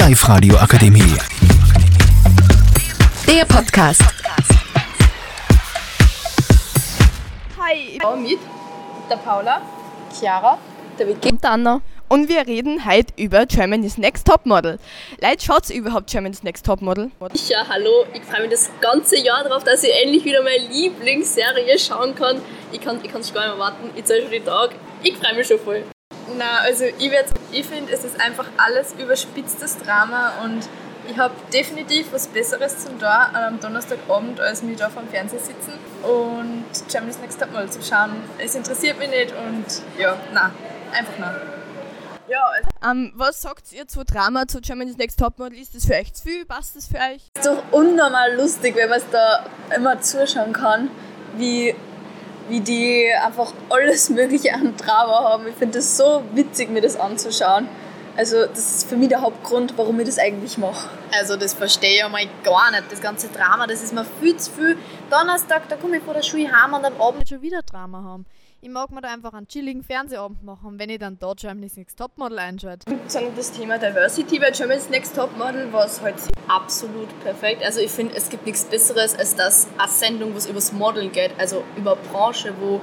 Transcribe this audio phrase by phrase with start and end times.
[0.00, 1.14] Live-Radio Akademie.
[3.28, 4.00] Der Podcast.
[7.60, 8.38] Hi, ich bin mit
[9.10, 9.60] der Paula,
[10.18, 10.56] Chiara,
[10.98, 11.82] der Vicky und Anna.
[12.08, 14.78] Und wir reden heute über Germany's Next Topmodel.
[15.20, 17.10] Leute, schaut überhaupt Germany's Next Topmodel?
[17.48, 18.06] Ja, hallo.
[18.14, 22.40] Ich freue mich das ganze Jahr darauf, dass ich endlich wieder meine Lieblingsserie schauen kann.
[22.72, 23.90] Ich kann es gar nicht mehr warten.
[23.94, 24.76] Ich zähle schon die Tage.
[25.02, 25.84] Ich freue mich schon voll.
[26.38, 27.12] Na, also ich,
[27.52, 30.68] ich finde, es ist einfach alles überspitztes Drama und
[31.08, 35.40] ich habe definitiv was Besseres zum da am Donnerstagabend, als mich da vor dem Fernseher
[35.40, 38.22] sitzen und Germany's Next Top Mal zu schauen.
[38.38, 39.64] Es interessiert mich nicht und
[39.98, 40.52] ja, na,
[40.92, 41.34] einfach na.
[42.28, 45.58] Ja, also ähm, was sagt ihr zu Drama, zu Germany's Next Topmodel?
[45.58, 46.44] Ist das für euch zu viel?
[46.44, 47.28] Passt das für euch?
[47.34, 50.90] Es ist doch unnormal lustig, wenn man es da immer zuschauen kann,
[51.36, 51.74] wie
[52.50, 55.46] wie die einfach alles Mögliche an Drama haben.
[55.48, 57.68] Ich finde das so witzig, mir das anzuschauen.
[58.16, 60.88] Also das ist für mich der Hauptgrund, warum ich das eigentlich mache.
[61.12, 62.84] Also das verstehe ich einmal gar nicht.
[62.90, 64.78] Das ganze Drama, das ist mir viel zu viel.
[65.10, 68.26] Donnerstag, da komme ich von der Schule heim und am Abend schon wieder Drama haben.
[68.62, 71.98] Ich mag mir da einfach einen chilligen Fernsehabend machen, wenn ich dann dort Germany's Next
[71.98, 72.94] Topmodel einschalte.
[73.06, 77.64] Sondern das Thema Diversity bei Germany's Next Topmodel war es halt absolut perfekt.
[77.64, 81.10] Also ich finde, es gibt nichts Besseres als das eine Sendung, wo es übers Modeln
[81.10, 82.82] geht, also über Branche, wo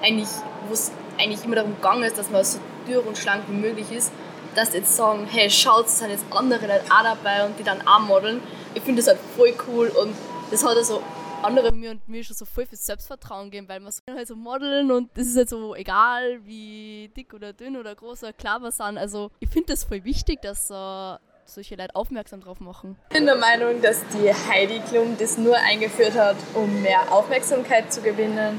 [0.00, 0.28] eigentlich,
[0.68, 3.90] wo es eigentlich immer darum gegangen ist, dass man so dürr und schlank wie möglich
[3.90, 4.12] ist,
[4.56, 7.62] dass die jetzt sagen, hey, schaut, es sind jetzt andere Leute auch dabei und die
[7.62, 8.40] dann auch modeln.
[8.74, 10.14] Ich finde das halt voll cool und
[10.50, 11.02] das hat also
[11.42, 14.34] andere mir und mir schon so voll viel Selbstvertrauen geben, weil man so halt so
[14.34, 18.60] modeln und das ist halt so egal, wie dick oder dünn oder groß oder klar
[18.60, 18.98] wir sind.
[18.98, 22.96] Also ich finde das voll wichtig, dass uh, solche Leute aufmerksam drauf machen.
[23.10, 27.92] Ich bin der Meinung, dass die Heidi Klum das nur eingeführt hat, um mehr Aufmerksamkeit
[27.92, 28.58] zu gewinnen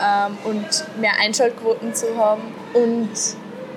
[0.00, 2.42] ähm, und mehr Einschaltquoten zu haben.
[2.74, 3.10] Und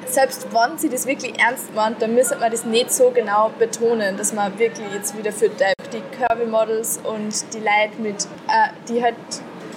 [0.07, 4.17] selbst wenn sie das wirklich ernst meint, dann müsste man das nicht so genau betonen,
[4.17, 9.01] dass man wirklich jetzt wieder für die Curvy Models und die Leute mit, äh, die
[9.01, 9.15] halt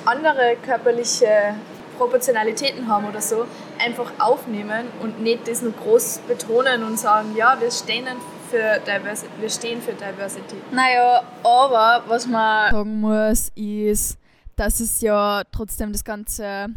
[0.04, 1.54] andere körperliche
[1.98, 3.46] Proportionalitäten haben oder so,
[3.78, 8.06] einfach aufnehmen und nicht das nur groß betonen und sagen, ja, wir stehen
[8.50, 10.56] für Diversity, wir stehen für Diversity.
[10.70, 14.18] Naja, aber was man sagen muss, ist,
[14.56, 16.68] dass es ja trotzdem das ganze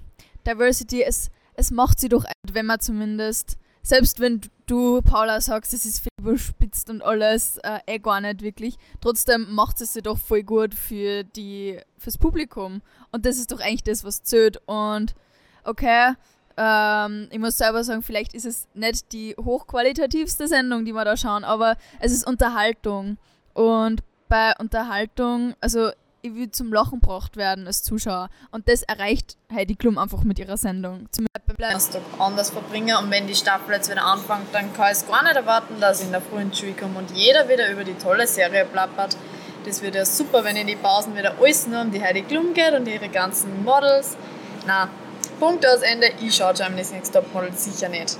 [0.46, 1.30] Diversity ist
[1.60, 6.10] es macht sie doch, wenn man zumindest, selbst wenn du, Paula, sagst, es ist viel
[6.22, 10.74] überspitzt und alles, äh, eh gar nicht wirklich, trotzdem macht es sie doch voll gut
[10.74, 12.82] für die, fürs Publikum.
[13.12, 14.62] Und das ist doch eigentlich das, was zählt.
[14.68, 15.16] Und
[15.66, 16.14] okay,
[16.56, 21.18] ähm, ich muss selber sagen, vielleicht ist es nicht die hochqualitativste Sendung, die wir da
[21.18, 23.18] schauen, aber es ist Unterhaltung.
[23.54, 28.30] Und bei Unterhaltung, also ich will zum Lachen gebracht werden als Zuschauer.
[28.52, 31.08] Und das erreicht Heidi Klum einfach mit ihrer Sendung.
[31.12, 31.26] Zum
[31.58, 35.24] Donnerstag anders verbringen und wenn die Staffel jetzt wieder anfängt, dann kann ich es gar
[35.24, 38.28] nicht erwarten, dass ich in der frühen Schule komme und jeder wieder über die tolle
[38.28, 39.18] Serie plappert.
[39.66, 42.54] Das wird ja super, wenn in die Pausen wieder alles nur um die Heidi Klum
[42.54, 44.16] geht und ihre ganzen Models.
[44.66, 44.90] Na,
[45.40, 48.18] Punkt aus Ende, ich schaue Germany's Next Top Model sicher nicht.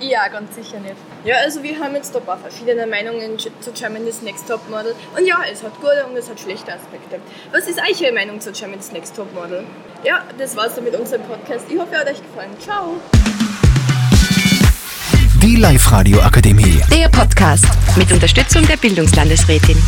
[0.00, 0.94] Ja, ganz sicher nicht.
[1.24, 4.94] Ja, also wir haben jetzt da ein paar verschiedene Meinungen zu Germany's Next Top Model.
[5.16, 7.20] Und ja, es hat gute und es hat schlechte Aspekte.
[7.52, 9.64] Was ist eure Meinung zu Germany's Next Top Model?
[10.04, 11.64] Ja, das war's dann mit unserem Podcast.
[11.68, 12.50] Ich hoffe, er hat euch gefallen.
[12.60, 13.00] Ciao!
[15.42, 16.80] Die Live-Radio Akademie.
[16.92, 17.66] Der Podcast
[17.96, 19.82] mit Unterstützung der Bildungslandesrätin.